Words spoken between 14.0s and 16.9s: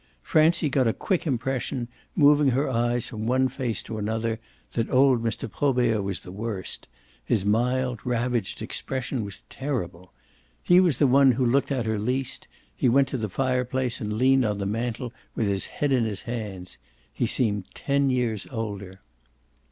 and leaned on the mantel with his head in his hands.